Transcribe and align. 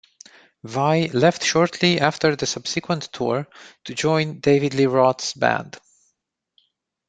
Vai 0.63 1.09
left 1.09 1.43
shortly 1.45 1.99
after 2.01 2.35
the 2.35 2.47
subsequent 2.47 3.13
tour 3.13 3.47
to 3.83 3.93
join 3.93 4.39
David 4.39 4.73
Lee 4.73 4.87
Roth's 4.87 5.33
band. 5.35 5.77